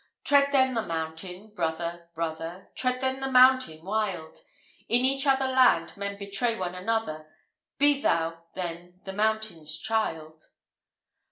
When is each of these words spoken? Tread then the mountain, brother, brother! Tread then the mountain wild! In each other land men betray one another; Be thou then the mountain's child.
Tread 0.23 0.51
then 0.51 0.73
the 0.73 0.81
mountain, 0.81 1.49
brother, 1.49 2.09
brother! 2.15 2.71
Tread 2.73 3.01
then 3.01 3.19
the 3.19 3.29
mountain 3.29 3.85
wild! 3.85 4.39
In 4.89 5.05
each 5.05 5.27
other 5.27 5.45
land 5.45 5.95
men 5.95 6.17
betray 6.17 6.55
one 6.57 6.73
another; 6.73 7.31
Be 7.77 8.01
thou 8.01 8.41
then 8.55 8.99
the 9.05 9.13
mountain's 9.13 9.77
child. 9.77 10.47